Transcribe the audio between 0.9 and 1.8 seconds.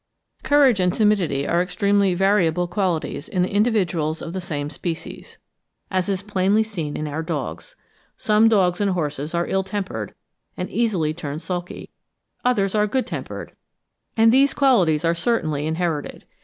timidity are